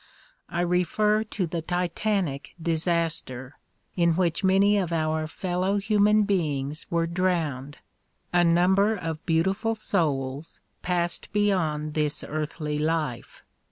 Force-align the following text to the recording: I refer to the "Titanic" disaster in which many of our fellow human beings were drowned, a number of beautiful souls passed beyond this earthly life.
I 0.49 0.61
refer 0.61 1.23
to 1.25 1.45
the 1.45 1.61
"Titanic" 1.61 2.55
disaster 2.59 3.59
in 3.95 4.15
which 4.15 4.43
many 4.43 4.79
of 4.79 4.91
our 4.91 5.27
fellow 5.27 5.77
human 5.77 6.23
beings 6.23 6.87
were 6.89 7.05
drowned, 7.05 7.77
a 8.33 8.43
number 8.43 8.95
of 8.95 9.23
beautiful 9.27 9.75
souls 9.75 10.59
passed 10.81 11.31
beyond 11.31 11.93
this 11.93 12.23
earthly 12.27 12.79
life. 12.79 13.43